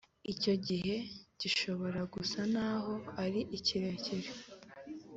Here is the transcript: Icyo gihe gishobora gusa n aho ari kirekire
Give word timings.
Icyo 0.33 0.53
gihe 0.67 0.95
gishobora 1.39 1.99
gusa 2.13 2.39
n 2.53 2.55
aho 2.69 2.93
ari 3.23 3.41
kirekire 3.65 4.29